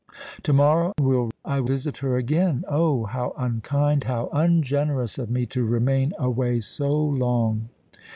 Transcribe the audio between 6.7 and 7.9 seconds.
long!"